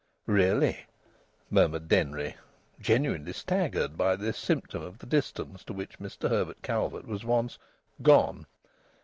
[0.25, 0.87] "Really!"
[1.51, 2.35] murmured Denry,
[2.79, 7.59] genuinely staggered by this symptom of the distance to which Mr Herbert Calvert was once
[8.01, 8.47] "gone."